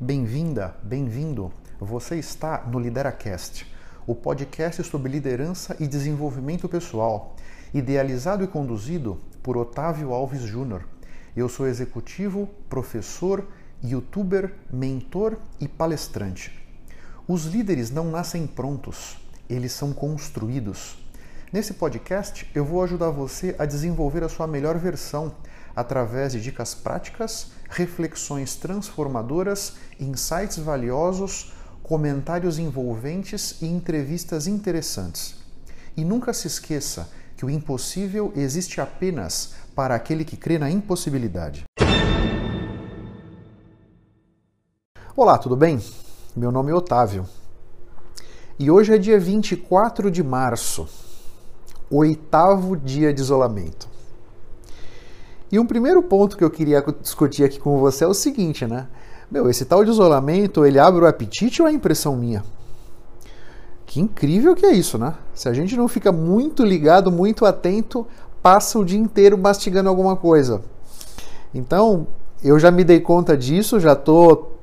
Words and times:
Bem-vinda, 0.00 0.76
bem-vindo. 0.80 1.52
Você 1.80 2.14
está 2.20 2.62
no 2.62 2.78
LideraCast, 2.78 3.66
o 4.06 4.14
podcast 4.14 4.84
sobre 4.84 5.10
liderança 5.10 5.76
e 5.80 5.88
desenvolvimento 5.88 6.68
pessoal, 6.68 7.34
idealizado 7.74 8.44
e 8.44 8.46
conduzido 8.46 9.18
por 9.42 9.56
Otávio 9.56 10.12
Alves 10.12 10.42
Júnior. 10.42 10.84
Eu 11.36 11.48
sou 11.48 11.66
executivo, 11.66 12.48
professor, 12.70 13.44
youtuber, 13.82 14.54
mentor 14.72 15.36
e 15.58 15.66
palestrante. 15.66 16.56
Os 17.26 17.46
líderes 17.46 17.90
não 17.90 18.08
nascem 18.08 18.46
prontos, 18.46 19.18
eles 19.50 19.72
são 19.72 19.92
construídos. 19.92 20.96
Nesse 21.52 21.74
podcast, 21.74 22.48
eu 22.54 22.64
vou 22.64 22.84
ajudar 22.84 23.10
você 23.10 23.56
a 23.58 23.64
desenvolver 23.64 24.22
a 24.22 24.28
sua 24.28 24.46
melhor 24.46 24.78
versão 24.78 25.34
através 25.74 26.30
de 26.34 26.40
dicas 26.40 26.72
práticas, 26.72 27.50
reflexões 27.68 28.56
transformadoras, 28.56 29.74
insights 30.00 30.58
valiosos, 30.58 31.52
comentários 31.82 32.58
envolventes 32.58 33.60
e 33.62 33.66
entrevistas 33.66 34.46
interessantes. 34.46 35.36
E 35.96 36.04
nunca 36.04 36.32
se 36.32 36.46
esqueça 36.46 37.08
que 37.36 37.44
o 37.44 37.50
impossível 37.50 38.32
existe 38.34 38.80
apenas 38.80 39.54
para 39.74 39.94
aquele 39.94 40.24
que 40.24 40.36
crê 40.36 40.58
na 40.58 40.70
impossibilidade. 40.70 41.64
Olá, 45.14 45.36
tudo 45.38 45.56
bem? 45.56 45.80
Meu 46.36 46.52
nome 46.52 46.70
é 46.70 46.74
Otávio. 46.74 47.26
E 48.58 48.70
hoje 48.70 48.94
é 48.94 48.98
dia 48.98 49.18
24 49.18 50.10
de 50.10 50.22
março, 50.22 50.88
oitavo 51.90 52.76
dia 52.76 53.14
de 53.14 53.20
isolamento. 53.20 53.87
E 55.50 55.58
um 55.58 55.66
primeiro 55.66 56.02
ponto 56.02 56.36
que 56.36 56.44
eu 56.44 56.50
queria 56.50 56.84
discutir 57.00 57.44
aqui 57.44 57.58
com 57.58 57.78
você 57.78 58.04
é 58.04 58.06
o 58.06 58.14
seguinte, 58.14 58.66
né? 58.66 58.86
Meu, 59.30 59.48
esse 59.48 59.64
tal 59.64 59.84
de 59.84 59.90
isolamento, 59.90 60.64
ele 60.64 60.78
abre 60.78 61.04
o 61.04 61.06
apetite 61.06 61.62
ou 61.62 61.68
é 61.68 61.72
impressão 61.72 62.16
minha? 62.16 62.44
Que 63.86 64.00
incrível 64.00 64.54
que 64.54 64.66
é 64.66 64.72
isso, 64.72 64.98
né? 64.98 65.14
Se 65.34 65.48
a 65.48 65.52
gente 65.54 65.76
não 65.76 65.88
fica 65.88 66.12
muito 66.12 66.64
ligado, 66.64 67.10
muito 67.10 67.46
atento, 67.46 68.06
passa 68.42 68.78
o 68.78 68.84
dia 68.84 68.98
inteiro 68.98 69.38
mastigando 69.38 69.88
alguma 69.88 70.16
coisa. 70.16 70.62
Então, 71.54 72.06
eu 72.42 72.58
já 72.58 72.70
me 72.70 72.84
dei 72.84 73.00
conta 73.00 73.36
disso, 73.36 73.80
já 73.80 73.94
estou 73.94 74.58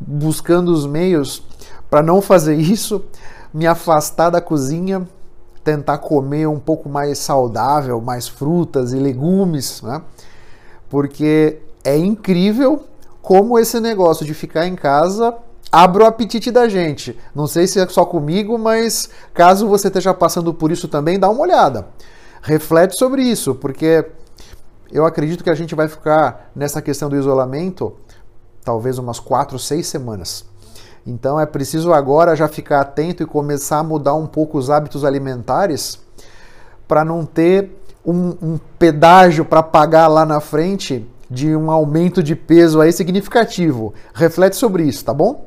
buscando 0.00 0.70
os 0.70 0.86
meios 0.86 1.42
para 1.88 2.02
não 2.02 2.20
fazer 2.20 2.56
isso, 2.56 3.04
me 3.52 3.66
afastar 3.66 4.30
da 4.30 4.40
cozinha, 4.40 5.06
tentar 5.64 5.98
comer 5.98 6.46
um 6.46 6.60
pouco 6.60 6.88
mais 6.88 7.18
saudável, 7.18 8.00
mais 8.00 8.28
frutas 8.28 8.92
e 8.92 8.96
legumes, 8.96 9.80
né? 9.82 10.02
Porque 10.88 11.58
é 11.82 11.96
incrível 11.96 12.84
como 13.22 13.58
esse 13.58 13.80
negócio 13.80 14.24
de 14.26 14.34
ficar 14.34 14.66
em 14.66 14.76
casa 14.76 15.34
abre 15.72 16.02
o 16.02 16.06
apetite 16.06 16.50
da 16.50 16.68
gente. 16.68 17.18
Não 17.34 17.46
sei 17.46 17.66
se 17.66 17.80
é 17.80 17.88
só 17.88 18.04
comigo, 18.04 18.58
mas 18.58 19.08
caso 19.32 19.66
você 19.66 19.88
esteja 19.88 20.14
passando 20.14 20.52
por 20.54 20.70
isso 20.70 20.86
também, 20.86 21.18
dá 21.18 21.28
uma 21.28 21.40
olhada. 21.40 21.88
Reflete 22.42 22.96
sobre 22.96 23.22
isso, 23.22 23.54
porque 23.54 24.06
eu 24.92 25.04
acredito 25.06 25.42
que 25.42 25.50
a 25.50 25.54
gente 25.54 25.74
vai 25.74 25.88
ficar 25.88 26.50
nessa 26.54 26.82
questão 26.82 27.08
do 27.08 27.16
isolamento 27.16 27.96
talvez 28.64 28.98
umas 28.98 29.18
quatro, 29.18 29.58
seis 29.58 29.86
semanas. 29.86 30.44
Então 31.06 31.38
é 31.38 31.44
preciso 31.44 31.92
agora 31.92 32.34
já 32.34 32.48
ficar 32.48 32.80
atento 32.80 33.22
e 33.22 33.26
começar 33.26 33.78
a 33.78 33.84
mudar 33.84 34.14
um 34.14 34.26
pouco 34.26 34.56
os 34.56 34.70
hábitos 34.70 35.04
alimentares 35.04 35.98
para 36.88 37.04
não 37.04 37.26
ter 37.26 37.70
um, 38.04 38.34
um 38.42 38.58
pedágio 38.78 39.44
para 39.44 39.62
pagar 39.62 40.08
lá 40.08 40.24
na 40.24 40.40
frente 40.40 41.06
de 41.28 41.54
um 41.54 41.70
aumento 41.70 42.22
de 42.22 42.34
peso 42.34 42.80
aí 42.80 42.92
significativo. 42.92 43.92
Reflete 44.14 44.56
sobre 44.56 44.84
isso, 44.84 45.04
tá 45.04 45.12
bom? 45.12 45.46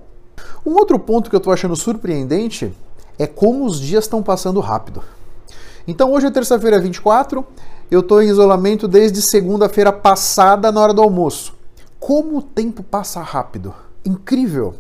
Um 0.66 0.74
outro 0.74 1.00
ponto 1.00 1.30
que 1.30 1.36
eu 1.36 1.40
estou 1.40 1.54
achando 1.54 1.76
surpreendente 1.76 2.74
é 3.18 3.26
como 3.26 3.66
os 3.66 3.80
dias 3.80 4.04
estão 4.04 4.22
passando 4.22 4.60
rápido. 4.60 5.04
Então 5.88 6.12
hoje 6.12 6.28
é 6.28 6.32
terça-feira 6.32 6.80
24, 6.80 7.46
eu 7.90 8.02
estou 8.02 8.22
em 8.22 8.28
isolamento 8.28 8.88
desde 8.88 9.22
segunda-feira 9.22 9.94
passada 9.94 10.72
na 10.72 10.82
hora 10.82 10.94
do 10.94 11.02
almoço. 11.02 11.56
Como 12.00 12.38
o 12.38 12.42
tempo 12.42 12.84
passa 12.84 13.22
rápido! 13.22 13.74
Incrível! 14.06 14.76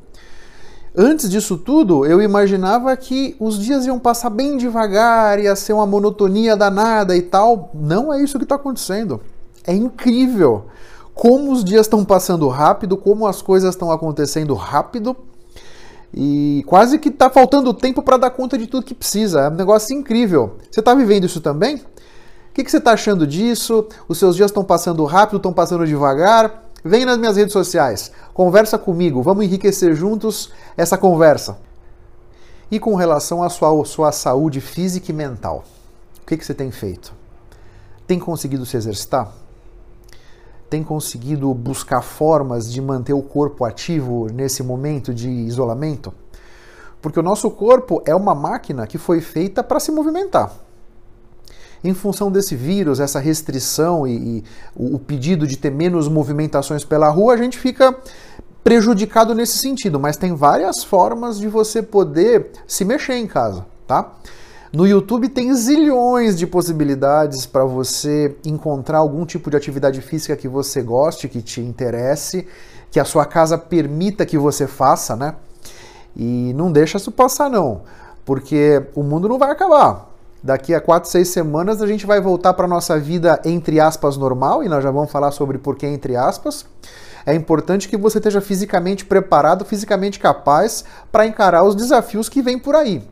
Antes 0.99 1.29
disso 1.29 1.59
tudo, 1.59 2.07
eu 2.07 2.19
imaginava 2.19 2.97
que 2.97 3.35
os 3.39 3.59
dias 3.59 3.85
iam 3.85 3.99
passar 3.99 4.31
bem 4.31 4.57
devagar, 4.57 5.39
ia 5.39 5.55
ser 5.55 5.73
uma 5.73 5.85
monotonia 5.85 6.57
danada 6.57 7.15
e 7.15 7.21
tal. 7.21 7.69
Não 7.71 8.11
é 8.11 8.19
isso 8.19 8.39
que 8.39 8.45
está 8.45 8.55
acontecendo. 8.55 9.21
É 9.63 9.75
incrível 9.75 10.65
como 11.13 11.51
os 11.51 11.63
dias 11.63 11.85
estão 11.85 12.03
passando 12.03 12.47
rápido, 12.47 12.97
como 12.97 13.27
as 13.27 13.43
coisas 13.43 13.75
estão 13.75 13.91
acontecendo 13.91 14.55
rápido 14.55 15.15
e 16.11 16.63
quase 16.65 16.97
que 16.97 17.09
está 17.09 17.29
faltando 17.29 17.75
tempo 17.75 18.01
para 18.01 18.17
dar 18.17 18.31
conta 18.31 18.57
de 18.57 18.65
tudo 18.65 18.83
que 18.83 18.95
precisa. 18.95 19.41
É 19.41 19.49
um 19.49 19.53
negócio 19.55 19.95
incrível. 19.95 20.55
Você 20.71 20.79
está 20.79 20.95
vivendo 20.95 21.25
isso 21.25 21.41
também? 21.41 21.75
O 21.75 21.81
que, 22.55 22.63
que 22.63 22.71
você 22.71 22.77
está 22.77 22.93
achando 22.93 23.27
disso? 23.27 23.85
Os 24.07 24.17
seus 24.17 24.35
dias 24.35 24.49
estão 24.49 24.63
passando 24.63 25.05
rápido, 25.05 25.37
estão 25.37 25.53
passando 25.53 25.85
devagar? 25.85 26.66
Vem 26.87 27.03
nas 27.03 27.17
minhas 27.17 27.35
redes 27.35 27.51
sociais, 27.51 28.13
conversa 28.33 28.77
comigo, 28.77 29.21
vamos 29.21 29.43
enriquecer 29.43 29.93
juntos 29.93 30.53
essa 30.77 30.97
conversa. 30.97 31.57
E 32.71 32.79
com 32.79 32.95
relação 32.95 33.43
à 33.43 33.49
sua, 33.49 33.83
sua 33.83 34.11
saúde 34.13 34.61
física 34.61 35.11
e 35.11 35.13
mental, 35.13 35.65
o 36.21 36.25
que, 36.25 36.37
que 36.37 36.45
você 36.45 36.53
tem 36.53 36.71
feito? 36.71 37.13
Tem 38.07 38.17
conseguido 38.17 38.65
se 38.65 38.77
exercitar? 38.77 39.33
Tem 40.69 40.81
conseguido 40.81 41.53
buscar 41.53 42.01
formas 42.01 42.71
de 42.71 42.81
manter 42.81 43.13
o 43.13 43.21
corpo 43.21 43.65
ativo 43.65 44.27
nesse 44.31 44.63
momento 44.63 45.13
de 45.13 45.29
isolamento? 45.29 46.13
Porque 47.01 47.19
o 47.19 47.23
nosso 47.23 47.51
corpo 47.51 48.01
é 48.05 48.15
uma 48.15 48.33
máquina 48.33 48.87
que 48.87 48.97
foi 48.97 49.19
feita 49.19 49.61
para 49.61 49.81
se 49.81 49.91
movimentar 49.91 50.66
em 51.83 51.93
função 51.93 52.31
desse 52.31 52.55
vírus, 52.55 52.99
essa 52.99 53.19
restrição 53.19 54.07
e, 54.07 54.39
e 54.39 54.43
o 54.75 54.99
pedido 54.99 55.45
de 55.45 55.57
ter 55.57 55.71
menos 55.71 56.07
movimentações 56.07 56.83
pela 56.83 57.09
rua, 57.09 57.33
a 57.33 57.37
gente 57.37 57.57
fica 57.57 57.95
prejudicado 58.63 59.33
nesse 59.33 59.57
sentido, 59.57 59.99
mas 59.99 60.17
tem 60.17 60.35
várias 60.35 60.83
formas 60.83 61.39
de 61.39 61.47
você 61.47 61.81
poder 61.81 62.51
se 62.67 62.83
mexer 62.83 63.15
em 63.15 63.25
casa, 63.25 63.65
tá? 63.87 64.11
No 64.73 64.85
YouTube 64.85 65.29
tem 65.29 65.53
zilhões 65.53 66.37
de 66.37 66.45
possibilidades 66.45 67.45
para 67.45 67.63
você 67.63 68.35
encontrar 68.45 68.97
algum 68.97 69.25
tipo 69.25 69.49
de 69.49 69.55
atividade 69.55 70.01
física 70.01 70.35
que 70.35 70.47
você 70.47 70.81
goste, 70.81 71.29
que 71.29 71.41
te 71.41 71.61
interesse, 71.61 72.45
que 72.91 72.99
a 72.99 73.05
sua 73.05 73.25
casa 73.25 73.57
permita 73.57 74.25
que 74.25 74.37
você 74.37 74.67
faça, 74.67 75.15
né? 75.15 75.35
E 76.15 76.51
não 76.53 76.69
deixa 76.71 76.97
isso 76.97 77.11
passar 77.11 77.49
não, 77.49 77.83
porque 78.25 78.83
o 78.93 79.03
mundo 79.03 79.29
não 79.29 79.37
vai 79.37 79.51
acabar. 79.51 80.09
Daqui 80.41 80.73
a 80.73 80.79
quatro, 80.79 81.09
seis 81.09 81.29
semanas 81.29 81.81
a 81.81 81.87
gente 81.87 82.05
vai 82.05 82.21
voltar 82.21 82.53
para 82.53 82.67
nossa 82.67 82.99
vida 82.99 83.41
entre 83.43 83.79
aspas 83.79 84.17
normal 84.17 84.63
e 84.63 84.69
nós 84.69 84.83
já 84.83 84.91
vamos 84.91 85.11
falar 85.11 85.31
sobre 85.31 85.57
por 85.57 85.75
que 85.75 85.87
entre 85.87 86.15
aspas. 86.15 86.65
É 87.25 87.33
importante 87.33 87.89
que 87.89 87.97
você 87.97 88.19
esteja 88.19 88.39
fisicamente 88.39 89.03
preparado, 89.03 89.65
fisicamente 89.65 90.19
capaz 90.19 90.85
para 91.11 91.25
encarar 91.25 91.63
os 91.63 91.75
desafios 91.75 92.29
que 92.29 92.41
vêm 92.41 92.57
por 92.57 92.75
aí. 92.75 93.05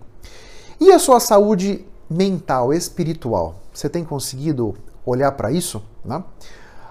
E 0.79 0.91
a 0.91 0.99
sua 0.99 1.19
saúde 1.19 1.85
mental, 2.09 2.73
espiritual? 2.73 3.55
Você 3.73 3.89
tem 3.89 4.05
conseguido 4.05 4.75
olhar 5.05 5.31
para 5.33 5.51
isso? 5.51 5.83
Né? 6.03 6.23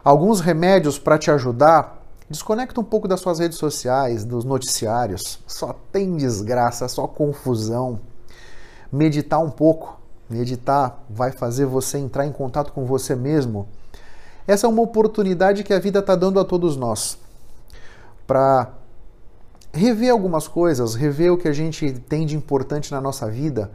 Alguns 0.04 0.40
remédios 0.40 0.98
para 0.98 1.16
te 1.16 1.30
ajudar. 1.30 2.02
Desconecta 2.28 2.80
um 2.80 2.84
pouco 2.84 3.06
das 3.06 3.20
suas 3.20 3.38
redes 3.38 3.56
sociais, 3.56 4.24
dos 4.24 4.44
noticiários. 4.44 5.38
Só 5.46 5.74
tem 5.92 6.16
desgraça, 6.16 6.88
só 6.88 7.06
confusão. 7.06 8.00
Meditar 8.92 9.40
um 9.40 9.50
pouco 9.50 9.98
Meditar 10.28 11.04
vai 11.08 11.30
fazer 11.30 11.66
você 11.66 11.98
entrar 11.98 12.26
em 12.26 12.32
contato 12.32 12.72
com 12.72 12.84
você 12.84 13.14
mesmo. 13.14 13.68
Essa 14.46 14.66
é 14.66 14.70
uma 14.70 14.82
oportunidade 14.82 15.64
que 15.64 15.72
a 15.72 15.78
vida 15.78 15.98
está 16.00 16.14
dando 16.14 16.40
a 16.40 16.44
todos 16.44 16.76
nós 16.76 17.18
para 18.26 18.72
rever 19.72 20.10
algumas 20.10 20.46
coisas, 20.48 20.94
rever 20.94 21.32
o 21.32 21.36
que 21.36 21.48
a 21.48 21.52
gente 21.52 21.92
tem 22.08 22.24
de 22.24 22.36
importante 22.36 22.92
na 22.92 23.00
nossa 23.00 23.28
vida. 23.28 23.70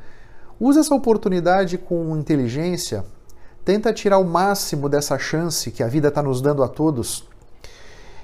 Use 0.60 0.80
essa 0.80 0.96
oportunidade 0.96 1.78
com 1.78 2.16
inteligência. 2.18 3.06
Tenta 3.64 3.94
tirar 3.94 4.18
o 4.18 4.26
máximo 4.26 4.90
dessa 4.90 5.18
chance 5.18 5.72
que 5.72 5.84
a 5.84 5.88
vida 5.88 6.08
está 6.08 6.24
nos 6.24 6.42
dando 6.42 6.64
a 6.64 6.68
todos. 6.68 7.28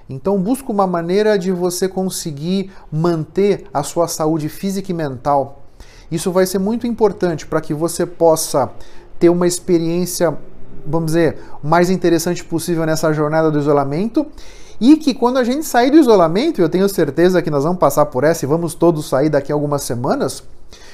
Então, 0.10 0.40
busca 0.40 0.72
uma 0.72 0.86
maneira 0.86 1.38
de 1.38 1.52
você 1.52 1.88
conseguir 1.88 2.72
manter 2.92 3.68
a 3.74 3.84
sua 3.84 4.08
saúde 4.08 4.50
física 4.50 4.92
e 4.92 4.96
mental 4.96 5.65
isso 6.12 6.32
vai 6.32 6.46
ser 6.46 6.60
muito 6.60 6.86
importante 6.86 7.46
para 7.46 7.62
que 7.62 7.74
você 7.74 8.06
possa 8.06 8.70
ter 9.20 9.30
uma 9.30 9.48
experiência, 9.48 10.38
vamos 10.86 11.08
dizer, 11.08 11.38
mais 11.64 11.90
interessante 11.90 12.44
possível 12.44 12.86
nessa 12.86 13.12
jornada 13.14 13.50
do 13.50 13.60
isolamento. 13.60 14.26
E 14.80 14.98
que 14.98 15.14
quando 15.14 15.38
a 15.38 15.44
gente 15.44 15.66
sair 15.66 15.90
do 15.90 15.98
isolamento, 15.98 16.62
eu 16.62 16.68
tenho 16.68 16.88
certeza 16.90 17.42
que 17.42 17.50
nós 17.50 17.64
vamos 17.64 17.80
passar 17.80 18.06
por 18.08 18.24
essa 18.24 18.44
e 18.44 18.48
vamos 18.48 18.74
todos 18.74 19.08
sair 19.08 19.30
daqui 19.30 19.52
a 19.52 19.56
algumas 19.56 19.84
semanas, 19.84 20.44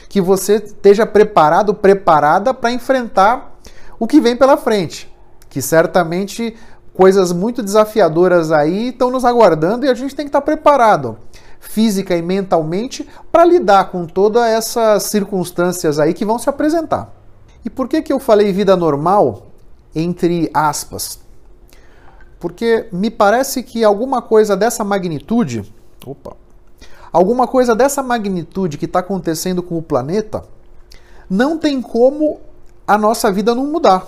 que 0.08 0.22
você 0.22 0.56
esteja 0.58 1.06
preparado, 1.06 1.74
preparada 1.74 2.54
para 2.54 2.72
enfrentar 2.72 3.58
o 4.00 4.06
que 4.06 4.22
vem 4.22 4.36
pela 4.36 4.56
frente, 4.56 5.12
que 5.50 5.62
certamente 5.62 6.56
coisas 6.94 7.32
muito 7.32 7.64
desafiadoras 7.64 8.52
aí 8.52 8.90
estão 8.90 9.10
nos 9.10 9.26
aguardando 9.26 9.86
e 9.86 9.90
a 9.90 9.94
gente 9.96 10.16
tem 10.16 10.26
que 10.26 10.30
estar 10.30 10.42
preparado 10.42 11.18
física 11.62 12.18
e 12.18 12.22
mentalmente 12.22 13.08
para 13.32 13.46
lidar 13.46 13.92
com 13.92 14.06
todas 14.06 14.44
essas 14.44 15.04
circunstâncias 15.04 16.00
aí 16.00 16.14
que 16.14 16.26
vão 16.26 16.40
se 16.40 16.50
apresentar. 16.50 17.14
E 17.64 17.70
por 17.70 17.88
que 17.88 18.02
que 18.02 18.12
eu 18.12 18.20
falei 18.20 18.52
vida 18.52 18.76
normal 18.76 19.48
entre 19.96 20.50
aspas? 20.54 21.20
Porque 22.40 22.88
me 22.92 23.12
parece 23.12 23.62
que 23.62 23.84
alguma 23.84 24.22
coisa 24.22 24.58
dessa 24.58 24.84
magnitude, 24.84 25.72
opa, 26.06 26.36
alguma 27.14 27.48
coisa 27.48 27.76
dessa 27.76 28.02
magnitude 28.02 28.80
que 28.80 28.86
está 28.86 29.00
acontecendo 29.00 29.62
com 29.62 29.78
o 29.78 29.82
planeta, 29.82 30.44
não 31.30 31.58
tem 31.58 31.80
como 31.80 32.42
a 32.88 32.98
nossa 32.98 33.32
vida 33.32 33.54
não 33.54 33.68
mudar. 33.68 34.08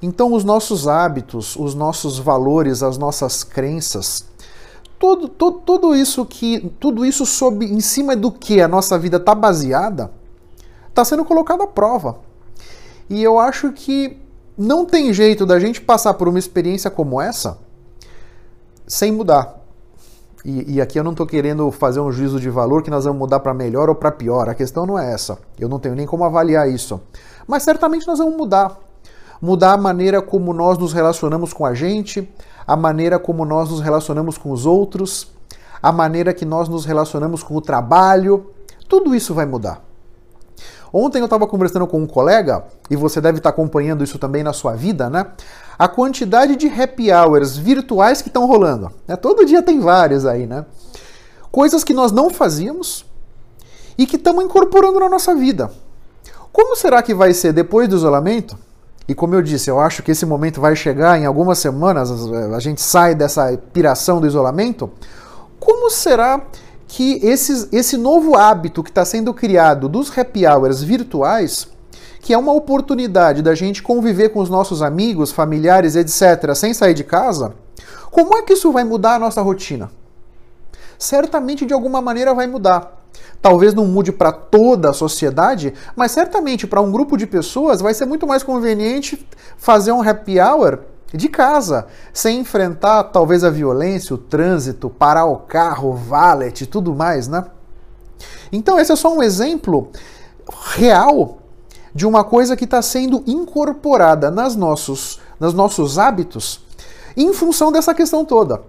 Então, 0.00 0.32
os 0.32 0.44
nossos 0.44 0.88
hábitos, 0.88 1.56
os 1.56 1.74
nossos 1.74 2.18
valores, 2.18 2.82
as 2.82 2.96
nossas 2.96 3.44
crenças, 3.44 4.24
tudo, 5.00 5.28
tudo, 5.28 5.58
tudo 5.60 5.96
isso 5.96 6.26
que 6.26 6.70
tudo 6.78 7.06
isso 7.06 7.24
sob 7.24 7.64
em 7.64 7.80
cima 7.80 8.14
do 8.14 8.30
que 8.30 8.60
a 8.60 8.68
nossa 8.68 8.98
vida 8.98 9.16
está 9.16 9.34
baseada 9.34 10.12
está 10.90 11.04
sendo 11.04 11.24
colocado 11.24 11.62
à 11.62 11.66
prova. 11.66 12.18
E 13.08 13.22
eu 13.22 13.38
acho 13.38 13.72
que 13.72 14.18
não 14.58 14.84
tem 14.84 15.12
jeito 15.14 15.46
da 15.46 15.58
gente 15.58 15.80
passar 15.80 16.12
por 16.14 16.28
uma 16.28 16.38
experiência 16.38 16.90
como 16.90 17.18
essa 17.18 17.56
sem 18.86 19.10
mudar. 19.10 19.58
E, 20.44 20.74
e 20.74 20.80
aqui 20.82 20.98
eu 20.98 21.04
não 21.04 21.12
estou 21.12 21.26
querendo 21.26 21.70
fazer 21.70 22.00
um 22.00 22.12
juízo 22.12 22.38
de 22.38 22.50
valor 22.50 22.82
que 22.82 22.90
nós 22.90 23.04
vamos 23.04 23.20
mudar 23.20 23.40
para 23.40 23.54
melhor 23.54 23.88
ou 23.88 23.94
para 23.94 24.10
pior. 24.10 24.50
A 24.50 24.54
questão 24.54 24.84
não 24.84 24.98
é 24.98 25.14
essa. 25.14 25.38
Eu 25.58 25.68
não 25.68 25.78
tenho 25.78 25.94
nem 25.94 26.06
como 26.06 26.24
avaliar 26.24 26.68
isso. 26.68 27.00
Mas 27.46 27.62
certamente 27.62 28.06
nós 28.06 28.18
vamos 28.18 28.36
mudar. 28.36 28.78
Mudar 29.40 29.72
a 29.72 29.78
maneira 29.78 30.20
como 30.20 30.52
nós 30.52 30.76
nos 30.76 30.92
relacionamos 30.92 31.54
com 31.54 31.64
a 31.64 31.72
gente 31.72 32.28
a 32.70 32.76
maneira 32.76 33.18
como 33.18 33.44
nós 33.44 33.68
nos 33.68 33.80
relacionamos 33.80 34.38
com 34.38 34.52
os 34.52 34.64
outros, 34.64 35.26
a 35.82 35.90
maneira 35.90 36.32
que 36.32 36.44
nós 36.44 36.68
nos 36.68 36.84
relacionamos 36.84 37.42
com 37.42 37.56
o 37.56 37.60
trabalho, 37.60 38.52
tudo 38.88 39.12
isso 39.12 39.34
vai 39.34 39.44
mudar. 39.44 39.82
Ontem 40.92 41.18
eu 41.18 41.24
estava 41.24 41.48
conversando 41.48 41.84
com 41.88 42.00
um 42.00 42.06
colega, 42.06 42.62
e 42.88 42.94
você 42.94 43.20
deve 43.20 43.38
estar 43.38 43.50
acompanhando 43.50 44.04
isso 44.04 44.20
também 44.20 44.44
na 44.44 44.52
sua 44.52 44.76
vida, 44.76 45.10
né? 45.10 45.26
A 45.76 45.88
quantidade 45.88 46.54
de 46.54 46.68
happy 46.68 47.10
hours 47.12 47.56
virtuais 47.56 48.22
que 48.22 48.28
estão 48.28 48.46
rolando. 48.46 48.88
Né? 49.04 49.16
Todo 49.16 49.44
dia 49.44 49.64
tem 49.64 49.80
várias 49.80 50.24
aí, 50.24 50.46
né? 50.46 50.64
Coisas 51.50 51.82
que 51.82 51.92
nós 51.92 52.12
não 52.12 52.30
fazíamos 52.30 53.04
e 53.98 54.06
que 54.06 54.14
estamos 54.14 54.44
incorporando 54.44 55.00
na 55.00 55.08
nossa 55.08 55.34
vida. 55.34 55.72
Como 56.52 56.76
será 56.76 57.02
que 57.02 57.14
vai 57.14 57.34
ser 57.34 57.52
depois 57.52 57.88
do 57.88 57.96
isolamento? 57.96 58.56
E 59.10 59.14
como 59.14 59.34
eu 59.34 59.42
disse, 59.42 59.68
eu 59.68 59.80
acho 59.80 60.04
que 60.04 60.12
esse 60.12 60.24
momento 60.24 60.60
vai 60.60 60.76
chegar 60.76 61.18
em 61.18 61.26
algumas 61.26 61.58
semanas, 61.58 62.12
a 62.54 62.60
gente 62.60 62.80
sai 62.80 63.12
dessa 63.12 63.58
piração 63.72 64.20
do 64.20 64.26
isolamento. 64.28 64.88
Como 65.58 65.90
será 65.90 66.40
que 66.86 67.18
esses, 67.20 67.68
esse 67.72 67.96
novo 67.96 68.36
hábito 68.36 68.84
que 68.84 68.88
está 68.88 69.04
sendo 69.04 69.34
criado 69.34 69.88
dos 69.88 70.16
happy 70.16 70.46
hours 70.46 70.80
virtuais, 70.80 71.66
que 72.20 72.32
é 72.32 72.38
uma 72.38 72.52
oportunidade 72.52 73.42
da 73.42 73.52
gente 73.52 73.82
conviver 73.82 74.28
com 74.28 74.38
os 74.38 74.48
nossos 74.48 74.80
amigos, 74.80 75.32
familiares, 75.32 75.96
etc., 75.96 76.54
sem 76.54 76.72
sair 76.72 76.94
de 76.94 77.02
casa, 77.02 77.54
como 78.12 78.36
é 78.36 78.42
que 78.42 78.52
isso 78.52 78.70
vai 78.70 78.84
mudar 78.84 79.16
a 79.16 79.18
nossa 79.18 79.42
rotina? 79.42 79.90
Certamente 80.96 81.66
de 81.66 81.74
alguma 81.74 82.00
maneira 82.00 82.32
vai 82.32 82.46
mudar. 82.46 82.99
Talvez 83.42 83.72
não 83.74 83.86
mude 83.86 84.12
para 84.12 84.32
toda 84.32 84.90
a 84.90 84.92
sociedade, 84.92 85.72
mas 85.96 86.12
certamente 86.12 86.66
para 86.66 86.80
um 86.80 86.92
grupo 86.92 87.16
de 87.16 87.26
pessoas 87.26 87.80
vai 87.80 87.94
ser 87.94 88.04
muito 88.04 88.26
mais 88.26 88.42
conveniente 88.42 89.26
fazer 89.56 89.92
um 89.92 90.02
happy 90.06 90.38
hour 90.38 90.80
de 91.12 91.28
casa, 91.28 91.86
sem 92.12 92.40
enfrentar 92.40 93.04
talvez 93.04 93.42
a 93.42 93.50
violência, 93.50 94.14
o 94.14 94.18
trânsito, 94.18 94.90
parar 94.90 95.24
o 95.24 95.36
carro, 95.36 95.94
valet 95.94 96.60
e 96.60 96.66
tudo 96.66 96.94
mais, 96.94 97.26
né? 97.26 97.46
Então 98.52 98.78
esse 98.78 98.92
é 98.92 98.96
só 98.96 99.14
um 99.14 99.22
exemplo 99.22 99.90
real 100.74 101.38
de 101.94 102.06
uma 102.06 102.22
coisa 102.22 102.56
que 102.56 102.64
está 102.64 102.80
sendo 102.82 103.22
incorporada 103.26 104.30
nas 104.30 104.54
nossos, 104.54 105.20
nos 105.38 105.54
nossos 105.54 105.98
hábitos 105.98 106.60
em 107.16 107.32
função 107.32 107.72
dessa 107.72 107.94
questão 107.94 108.24
toda. 108.24 108.62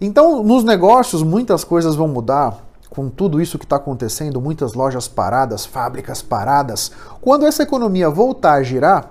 Então, 0.00 0.42
nos 0.42 0.64
negócios, 0.64 1.22
muitas 1.22 1.64
coisas 1.64 1.94
vão 1.94 2.08
mudar, 2.08 2.63
com 2.94 3.08
tudo 3.08 3.40
isso 3.40 3.58
que 3.58 3.64
está 3.64 3.76
acontecendo, 3.76 4.40
muitas 4.40 4.74
lojas 4.74 5.08
paradas, 5.08 5.66
fábricas 5.66 6.22
paradas, 6.22 6.92
quando 7.20 7.46
essa 7.46 7.62
economia 7.62 8.08
voltar 8.08 8.54
a 8.54 8.62
girar, 8.62 9.10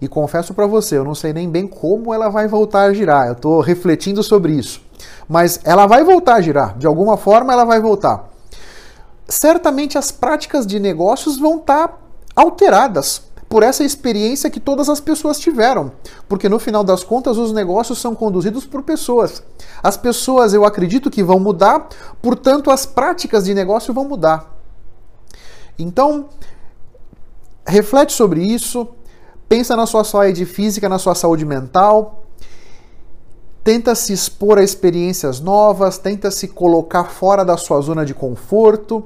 e 0.00 0.08
confesso 0.08 0.52
para 0.52 0.66
você, 0.66 0.98
eu 0.98 1.04
não 1.04 1.14
sei 1.14 1.32
nem 1.32 1.48
bem 1.48 1.66
como 1.66 2.12
ela 2.12 2.28
vai 2.28 2.48
voltar 2.48 2.84
a 2.84 2.94
girar, 2.94 3.26
eu 3.26 3.34
estou 3.34 3.60
refletindo 3.60 4.22
sobre 4.22 4.52
isso, 4.52 4.80
mas 5.28 5.60
ela 5.62 5.86
vai 5.86 6.02
voltar 6.02 6.34
a 6.34 6.40
girar, 6.40 6.76
de 6.78 6.86
alguma 6.86 7.16
forma 7.16 7.52
ela 7.52 7.64
vai 7.64 7.80
voltar. 7.80 8.30
Certamente 9.28 9.96
as 9.96 10.10
práticas 10.10 10.66
de 10.66 10.80
negócios 10.80 11.38
vão 11.38 11.56
estar 11.58 11.88
tá 11.88 11.94
alteradas 12.34 13.22
por 13.52 13.62
essa 13.62 13.84
experiência 13.84 14.48
que 14.48 14.58
todas 14.58 14.88
as 14.88 14.98
pessoas 14.98 15.38
tiveram. 15.38 15.92
Porque 16.26 16.48
no 16.48 16.58
final 16.58 16.82
das 16.82 17.04
contas, 17.04 17.36
os 17.36 17.52
negócios 17.52 18.00
são 18.00 18.14
conduzidos 18.14 18.64
por 18.64 18.82
pessoas. 18.82 19.42
As 19.82 19.94
pessoas, 19.94 20.54
eu 20.54 20.64
acredito 20.64 21.10
que 21.10 21.22
vão 21.22 21.38
mudar, 21.38 21.86
portanto, 22.22 22.70
as 22.70 22.86
práticas 22.86 23.44
de 23.44 23.52
negócio 23.52 23.92
vão 23.92 24.08
mudar. 24.08 24.58
Então, 25.78 26.30
reflete 27.66 28.14
sobre 28.14 28.42
isso, 28.42 28.88
pensa 29.50 29.76
na 29.76 29.84
sua 29.84 30.02
saúde 30.02 30.46
física, 30.46 30.88
na 30.88 30.98
sua 30.98 31.14
saúde 31.14 31.44
mental, 31.44 32.24
tenta 33.62 33.94
se 33.94 34.14
expor 34.14 34.56
a 34.56 34.64
experiências 34.64 35.40
novas, 35.40 35.98
tenta 35.98 36.30
se 36.30 36.48
colocar 36.48 37.04
fora 37.04 37.44
da 37.44 37.58
sua 37.58 37.82
zona 37.82 38.06
de 38.06 38.14
conforto, 38.14 39.04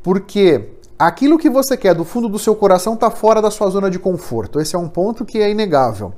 porque 0.00 0.74
aquilo 0.98 1.38
que 1.38 1.50
você 1.50 1.76
quer 1.76 1.94
do 1.94 2.04
fundo 2.04 2.28
do 2.28 2.38
seu 2.38 2.54
coração 2.54 2.94
está 2.94 3.10
fora 3.10 3.42
da 3.42 3.50
sua 3.50 3.68
zona 3.68 3.90
de 3.90 3.98
conforto. 3.98 4.60
Esse 4.60 4.76
é 4.76 4.78
um 4.78 4.88
ponto 4.88 5.24
que 5.24 5.38
é 5.38 5.50
inegável. 5.50 6.12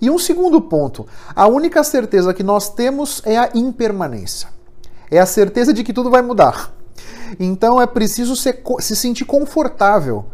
E 0.00 0.10
um 0.10 0.18
segundo 0.18 0.60
ponto: 0.60 1.06
a 1.34 1.46
única 1.46 1.84
certeza 1.84 2.32
que 2.32 2.42
nós 2.42 2.70
temos 2.70 3.22
é 3.24 3.36
a 3.36 3.50
impermanência. 3.54 4.48
É 5.10 5.18
a 5.18 5.26
certeza 5.26 5.72
de 5.72 5.82
que 5.82 5.92
tudo 5.92 6.10
vai 6.10 6.22
mudar. 6.22 6.72
Então 7.38 7.80
é 7.80 7.86
preciso 7.86 8.34
ser, 8.36 8.62
se 8.80 8.96
sentir 8.96 9.24
confortável 9.24 10.24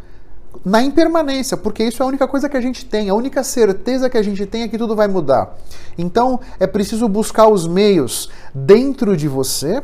na 0.64 0.82
impermanência, 0.82 1.56
porque 1.56 1.84
isso 1.84 2.02
é 2.02 2.04
a 2.04 2.08
única 2.08 2.26
coisa 2.26 2.48
que 2.48 2.56
a 2.56 2.60
gente 2.60 2.84
tem, 2.86 3.08
a 3.08 3.14
única 3.14 3.42
certeza 3.42 4.08
que 4.08 4.16
a 4.16 4.22
gente 4.22 4.46
tem 4.46 4.62
é 4.62 4.68
que 4.68 4.78
tudo 4.78 4.96
vai 4.96 5.06
mudar. 5.06 5.56
Então 5.98 6.40
é 6.58 6.66
preciso 6.66 7.08
buscar 7.08 7.48
os 7.48 7.66
meios 7.66 8.30
dentro 8.54 9.16
de 9.16 9.28
você 9.28 9.82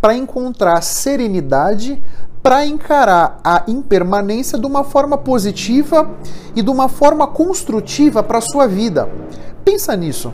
para 0.00 0.14
encontrar 0.14 0.82
serenidade 0.82 2.02
para 2.44 2.66
encarar 2.66 3.40
a 3.42 3.64
impermanência 3.66 4.58
de 4.58 4.66
uma 4.66 4.84
forma 4.84 5.16
positiva 5.16 6.10
e 6.54 6.60
de 6.60 6.68
uma 6.68 6.90
forma 6.90 7.26
construtiva 7.26 8.22
para 8.22 8.36
a 8.36 8.42
sua 8.42 8.66
vida. 8.66 9.08
Pensa 9.64 9.96
nisso. 9.96 10.30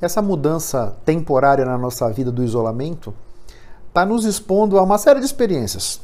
Essa 0.00 0.22
mudança 0.22 0.96
temporária 1.04 1.66
na 1.66 1.76
nossa 1.76 2.10
vida 2.10 2.32
do 2.32 2.42
isolamento 2.42 3.12
está 3.88 4.06
nos 4.06 4.24
expondo 4.24 4.78
a 4.78 4.82
uma 4.82 4.96
série 4.96 5.20
de 5.20 5.26
experiências. 5.26 6.00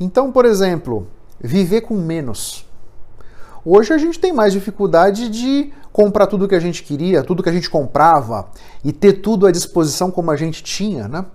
Então, 0.00 0.32
por 0.32 0.46
exemplo, 0.46 1.08
viver 1.38 1.82
com 1.82 1.94
menos. 1.94 2.66
Hoje 3.62 3.92
a 3.92 3.98
gente 3.98 4.18
tem 4.18 4.32
mais 4.32 4.54
dificuldade 4.54 5.28
de 5.28 5.74
comprar 5.92 6.26
tudo 6.26 6.48
que 6.48 6.54
a 6.54 6.60
gente 6.60 6.82
queria, 6.82 7.22
tudo 7.22 7.42
que 7.42 7.50
a 7.50 7.52
gente 7.52 7.68
comprava 7.68 8.48
e 8.82 8.94
ter 8.94 9.20
tudo 9.20 9.46
à 9.46 9.52
disposição 9.52 10.10
como 10.10 10.30
a 10.30 10.36
gente 10.36 10.62
tinha, 10.62 11.06
né? 11.06 11.26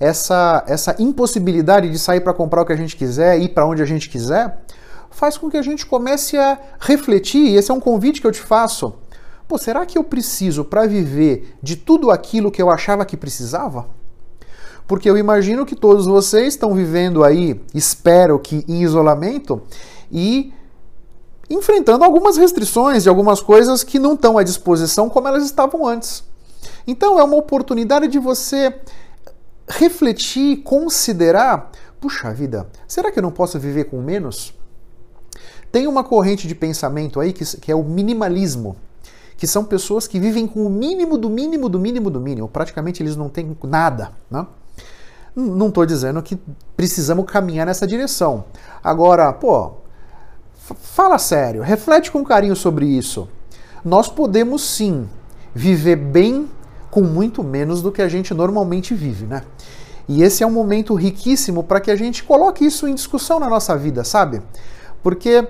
Essa, 0.00 0.64
essa 0.66 0.96
impossibilidade 0.98 1.90
de 1.90 1.98
sair 1.98 2.20
para 2.22 2.32
comprar 2.32 2.62
o 2.62 2.64
que 2.64 2.72
a 2.72 2.76
gente 2.76 2.96
quiser, 2.96 3.38
ir 3.38 3.50
para 3.50 3.66
onde 3.66 3.82
a 3.82 3.86
gente 3.86 4.08
quiser, 4.08 4.62
faz 5.10 5.36
com 5.36 5.50
que 5.50 5.58
a 5.58 5.62
gente 5.62 5.84
comece 5.84 6.38
a 6.38 6.58
refletir, 6.80 7.44
e 7.44 7.56
esse 7.56 7.70
é 7.70 7.74
um 7.74 7.80
convite 7.80 8.20
que 8.20 8.26
eu 8.26 8.32
te 8.32 8.40
faço. 8.40 8.94
Pô, 9.46 9.58
será 9.58 9.84
que 9.84 9.98
eu 9.98 10.04
preciso 10.04 10.64
para 10.64 10.86
viver 10.86 11.54
de 11.62 11.76
tudo 11.76 12.10
aquilo 12.10 12.50
que 12.50 12.62
eu 12.62 12.70
achava 12.70 13.04
que 13.04 13.16
precisava? 13.16 13.86
Porque 14.86 15.10
eu 15.10 15.18
imagino 15.18 15.66
que 15.66 15.76
todos 15.76 16.06
vocês 16.06 16.54
estão 16.54 16.74
vivendo 16.74 17.22
aí, 17.22 17.60
espero 17.74 18.38
que 18.38 18.64
em 18.66 18.82
isolamento 18.82 19.62
e 20.10 20.52
enfrentando 21.48 22.04
algumas 22.04 22.36
restrições 22.36 23.02
de 23.02 23.08
algumas 23.08 23.40
coisas 23.40 23.82
que 23.82 23.98
não 23.98 24.14
estão 24.14 24.38
à 24.38 24.42
disposição 24.42 25.10
como 25.10 25.28
elas 25.28 25.44
estavam 25.44 25.86
antes. 25.86 26.24
Então 26.86 27.18
é 27.18 27.24
uma 27.24 27.36
oportunidade 27.36 28.08
de 28.08 28.18
você 28.18 28.74
refletir, 29.70 30.58
considerar, 30.58 31.70
puxa 32.00 32.32
vida, 32.32 32.66
será 32.86 33.10
que 33.10 33.18
eu 33.18 33.22
não 33.22 33.30
posso 33.30 33.58
viver 33.58 33.84
com 33.84 34.00
menos? 34.00 34.52
Tem 35.70 35.86
uma 35.86 36.02
corrente 36.02 36.48
de 36.48 36.54
pensamento 36.54 37.20
aí 37.20 37.32
que, 37.32 37.44
que 37.58 37.70
é 37.70 37.74
o 37.74 37.84
minimalismo, 37.84 38.76
que 39.36 39.46
são 39.46 39.64
pessoas 39.64 40.08
que 40.08 40.18
vivem 40.18 40.46
com 40.46 40.66
o 40.66 40.70
mínimo 40.70 41.16
do 41.16 41.30
mínimo 41.30 41.68
do 41.68 41.78
mínimo 41.78 42.10
do 42.10 42.20
mínimo. 42.20 42.48
Praticamente 42.48 43.02
eles 43.02 43.16
não 43.16 43.28
têm 43.28 43.56
nada, 43.62 44.12
né? 44.30 44.46
Não 45.34 45.68
estou 45.68 45.86
dizendo 45.86 46.20
que 46.20 46.36
precisamos 46.76 47.24
caminhar 47.24 47.64
nessa 47.64 47.86
direção. 47.86 48.44
Agora, 48.82 49.32
pô, 49.32 49.74
fala 50.56 51.18
sério, 51.18 51.62
reflete 51.62 52.10
com 52.10 52.24
carinho 52.24 52.56
sobre 52.56 52.84
isso. 52.84 53.28
Nós 53.84 54.08
podemos 54.08 54.62
sim 54.62 55.08
viver 55.54 55.94
bem 55.96 56.50
com 56.90 57.02
muito 57.02 57.42
menos 57.42 57.82
do 57.82 57.92
que 57.92 58.02
a 58.02 58.08
gente 58.08 58.34
normalmente 58.34 58.94
vive, 58.94 59.26
né? 59.26 59.42
E 60.08 60.22
esse 60.22 60.42
é 60.42 60.46
um 60.46 60.50
momento 60.50 60.94
riquíssimo 60.94 61.62
para 61.62 61.80
que 61.80 61.90
a 61.90 61.96
gente 61.96 62.24
coloque 62.24 62.64
isso 62.64 62.88
em 62.88 62.94
discussão 62.94 63.38
na 63.38 63.48
nossa 63.48 63.76
vida, 63.76 64.02
sabe? 64.02 64.42
Porque 65.02 65.46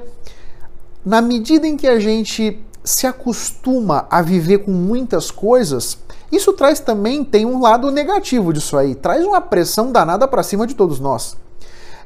na 1.05 1.23
medida 1.23 1.67
em 1.67 1.77
que 1.77 1.89
a 1.89 1.99
gente 1.99 2.63
se 2.85 3.07
acostuma 3.07 4.07
a 4.11 4.21
viver 4.21 4.59
com 4.59 4.71
muitas 4.71 5.31
coisas, 5.31 5.99
isso 6.31 6.53
traz 6.53 6.79
também 6.79 7.25
tem 7.25 7.47
um 7.47 7.61
lado 7.61 7.91
negativo 7.91 8.53
disso 8.53 8.77
aí, 8.77 8.95
traz 8.95 9.25
uma 9.25 9.41
pressão 9.41 9.91
danada 9.91 10.29
para 10.29 10.43
cima 10.43 10.67
de 10.67 10.75
todos 10.75 11.01
nós. 11.01 11.37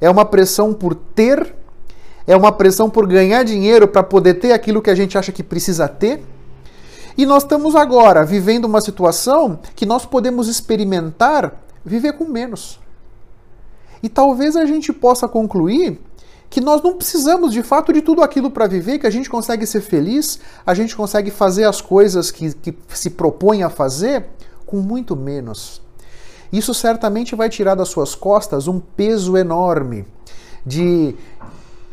É 0.01 0.09
uma 0.09 0.25
pressão 0.25 0.73
por 0.73 0.95
ter, 0.95 1.55
é 2.27 2.37
uma 2.37 2.53
pressão 2.53 2.89
por 2.89 3.07
ganhar 3.07 3.43
dinheiro 3.45 3.87
para 3.87 4.03
poder 4.03 4.35
ter 4.35 4.53
aquilo 4.53 4.81
que 4.81 4.91
a 4.91 4.95
gente 4.95 5.19
acha 5.19 5.33
que 5.33 5.43
precisa 5.43 5.89
ter. 5.89 6.23
E 7.17 7.25
nós 7.25 7.43
estamos 7.45 7.77
agora 7.77 8.25
vivendo 8.25 8.65
uma 8.65 8.81
situação 8.81 9.59
que 9.77 9.87
nós 9.87 10.05
podemos 10.05 10.49
experimentar 10.49 11.63
viver 11.85 12.15
com 12.15 12.25
menos. 12.25 12.81
E 14.03 14.09
talvez 14.09 14.57
a 14.57 14.67
gente 14.67 14.93
possa 14.93 15.29
concluir 15.29 16.01
que 16.51 16.61
nós 16.61 16.83
não 16.83 16.95
precisamos 16.95 17.53
de 17.53 17.63
fato 17.63 17.93
de 17.93 18.01
tudo 18.01 18.23
aquilo 18.23 18.51
para 18.51 18.67
viver, 18.67 18.99
que 18.99 19.07
a 19.07 19.11
gente 19.11 19.31
consegue 19.31 19.67
ser 19.67 19.81
feliz, 19.81 20.39
a 20.65 20.75
gente 20.75 20.95
consegue 20.95 21.31
fazer 21.31 21.65
as 21.65 21.81
coisas 21.81 22.31
que, 22.31 22.53
que 22.55 22.77
se 22.89 23.11
propõe 23.11 23.63
a 23.63 23.71
fazer 23.71 24.27
com 24.67 24.77
muito 24.77 25.17
menos. 25.17 25.83
Isso 26.53 26.73
certamente 26.73 27.35
vai 27.35 27.49
tirar 27.49 27.75
das 27.75 27.89
suas 27.89 28.15
costas 28.15 28.69
um 28.69 28.79
peso 28.79 29.37
enorme 29.37 30.07
de 30.65 31.15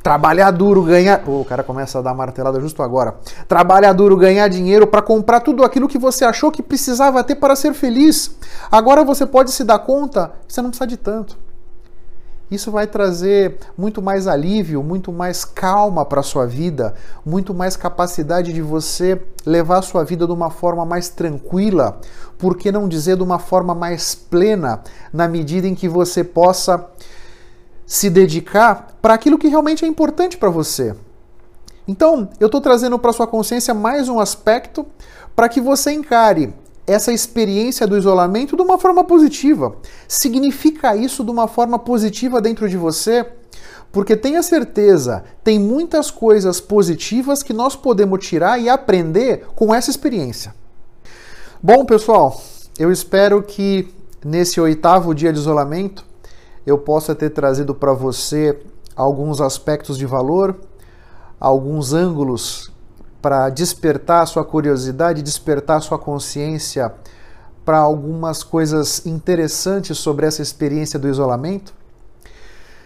trabalhar 0.01 0.51
duro, 0.51 0.83
ganhar. 0.83 1.19
Pô, 1.19 1.41
o 1.41 1.45
cara 1.45 1.63
começa 1.63 1.99
a 1.99 2.01
dar 2.01 2.13
martelada 2.13 2.59
justo 2.59 2.81
agora. 2.81 3.15
Trabalhar 3.47 3.93
duro, 3.93 4.17
ganhar 4.17 4.47
dinheiro 4.47 4.87
para 4.87 5.01
comprar 5.01 5.41
tudo 5.41 5.63
aquilo 5.63 5.87
que 5.87 5.97
você 5.97 6.25
achou 6.25 6.51
que 6.51 6.63
precisava 6.63 7.23
ter 7.23 7.35
para 7.35 7.55
ser 7.55 7.73
feliz. 7.73 8.35
Agora 8.71 9.03
você 9.03 9.25
pode 9.25 9.51
se 9.51 9.63
dar 9.63 9.79
conta 9.79 10.33
que 10.47 10.53
você 10.53 10.61
não 10.61 10.69
precisa 10.69 10.87
de 10.87 10.97
tanto. 10.97 11.37
Isso 12.51 12.69
vai 12.69 12.85
trazer 12.85 13.59
muito 13.77 14.01
mais 14.01 14.27
alívio, 14.27 14.83
muito 14.83 15.13
mais 15.13 15.45
calma 15.45 16.03
para 16.03 16.19
a 16.19 16.23
sua 16.23 16.45
vida, 16.45 16.93
muito 17.25 17.53
mais 17.53 17.77
capacidade 17.77 18.51
de 18.51 18.61
você 18.61 19.21
levar 19.45 19.77
a 19.77 19.81
sua 19.81 20.03
vida 20.03 20.27
de 20.27 20.33
uma 20.33 20.49
forma 20.49 20.85
mais 20.85 21.07
tranquila, 21.07 22.01
por 22.37 22.57
que 22.57 22.69
não 22.69 22.89
dizer 22.89 23.15
de 23.15 23.23
uma 23.23 23.39
forma 23.39 23.73
mais 23.73 24.13
plena, 24.13 24.81
na 25.13 25.29
medida 25.29 25.65
em 25.65 25.73
que 25.73 25.87
você 25.87 26.25
possa 26.25 26.85
se 27.91 28.09
dedicar 28.09 28.95
para 29.01 29.13
aquilo 29.13 29.37
que 29.37 29.49
realmente 29.49 29.83
é 29.83 29.87
importante 29.87 30.37
para 30.37 30.49
você. 30.49 30.95
Então, 31.85 32.29
eu 32.39 32.45
estou 32.45 32.61
trazendo 32.61 32.97
para 32.97 33.11
sua 33.11 33.27
consciência 33.27 33.73
mais 33.73 34.07
um 34.07 34.17
aspecto 34.17 34.85
para 35.35 35.49
que 35.49 35.59
você 35.59 35.91
encare 35.91 36.53
essa 36.87 37.11
experiência 37.11 37.85
do 37.85 37.97
isolamento 37.97 38.55
de 38.55 38.61
uma 38.61 38.77
forma 38.77 39.03
positiva. 39.03 39.75
Significa 40.07 40.95
isso 40.95 41.21
de 41.21 41.31
uma 41.31 41.49
forma 41.49 41.77
positiva 41.77 42.39
dentro 42.39 42.69
de 42.69 42.77
você? 42.77 43.29
Porque 43.91 44.15
tenha 44.15 44.41
certeza, 44.41 45.25
tem 45.43 45.59
muitas 45.59 46.09
coisas 46.09 46.61
positivas 46.61 47.43
que 47.43 47.51
nós 47.51 47.75
podemos 47.75 48.25
tirar 48.25 48.57
e 48.57 48.69
aprender 48.69 49.47
com 49.53 49.75
essa 49.75 49.89
experiência. 49.89 50.55
Bom, 51.61 51.83
pessoal, 51.83 52.41
eu 52.79 52.89
espero 52.89 53.43
que 53.43 53.93
nesse 54.23 54.61
oitavo 54.61 55.13
dia 55.13 55.33
de 55.33 55.39
isolamento 55.39 56.09
eu 56.65 56.77
possa 56.77 57.15
ter 57.15 57.29
trazido 57.31 57.73
para 57.73 57.93
você 57.93 58.59
alguns 58.95 59.41
aspectos 59.41 59.97
de 59.97 60.05
valor, 60.05 60.55
alguns 61.39 61.93
ângulos 61.93 62.71
para 63.21 63.49
despertar 63.49 64.27
sua 64.27 64.43
curiosidade, 64.43 65.21
despertar 65.21 65.81
sua 65.81 65.97
consciência 65.97 66.93
para 67.63 67.77
algumas 67.77 68.43
coisas 68.43 69.05
interessantes 69.05 69.97
sobre 69.97 70.25
essa 70.25 70.41
experiência 70.41 70.97
do 70.97 71.07
isolamento. 71.07 71.73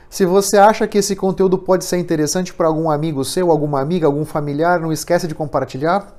Se 0.10 0.26
você 0.26 0.58
acha 0.58 0.88
que 0.88 0.98
esse 0.98 1.16
conteúdo 1.16 1.58
pode 1.58 1.84
ser 1.84 1.98
interessante 1.98 2.54
para 2.54 2.68
algum 2.68 2.90
amigo 2.90 3.24
seu, 3.26 3.52
alguma 3.52 3.82
amiga, 3.82 4.06
algum 4.06 4.24
familiar, 4.24 4.80
não 4.80 4.92
esqueça 4.92 5.28
de 5.28 5.36
compartilhar. 5.36 6.14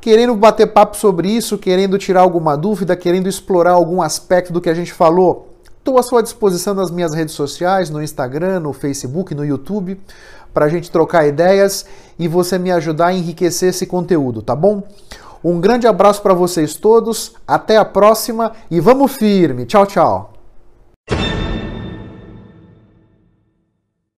Querendo 0.00 0.34
bater 0.34 0.66
papo 0.72 0.96
sobre 0.96 1.28
isso, 1.28 1.58
querendo 1.58 1.98
tirar 1.98 2.22
alguma 2.22 2.56
dúvida, 2.56 2.96
querendo 2.96 3.28
explorar 3.28 3.72
algum 3.72 4.00
aspecto 4.00 4.52
do 4.52 4.60
que 4.60 4.70
a 4.70 4.74
gente 4.74 4.92
falou, 4.92 5.49
Estou 5.80 5.98
à 5.98 6.02
sua 6.02 6.22
disposição 6.22 6.74
nas 6.74 6.90
minhas 6.90 7.14
redes 7.14 7.34
sociais, 7.34 7.88
no 7.88 8.02
Instagram, 8.02 8.60
no 8.60 8.70
Facebook, 8.74 9.34
no 9.34 9.46
YouTube, 9.46 9.98
para 10.52 10.66
a 10.66 10.68
gente 10.68 10.90
trocar 10.90 11.26
ideias 11.26 11.86
e 12.18 12.28
você 12.28 12.58
me 12.58 12.70
ajudar 12.70 13.06
a 13.06 13.14
enriquecer 13.14 13.70
esse 13.70 13.86
conteúdo, 13.86 14.42
tá 14.42 14.54
bom? 14.54 14.82
Um 15.42 15.58
grande 15.58 15.86
abraço 15.86 16.20
para 16.20 16.34
vocês 16.34 16.74
todos, 16.74 17.32
até 17.48 17.78
a 17.78 17.84
próxima 17.84 18.52
e 18.70 18.78
vamos 18.78 19.12
firme. 19.12 19.64
Tchau, 19.64 19.86
tchau. 19.86 20.29